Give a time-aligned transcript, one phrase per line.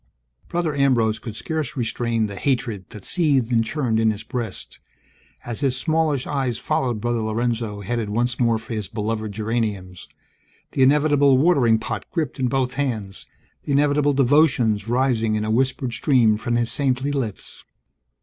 [0.49, 4.79] Brother Ambrose could scarce restrain the hatred that seethed and churned in his breast,
[5.45, 10.07] as his smallish eyes followed Brother Lorenzo headed once more for his beloved geraniums,
[10.71, 13.27] the inevitable watering pot gripped in both hands,
[13.61, 17.63] the inevitable devotions rising in a whispered stream from his saintly lips.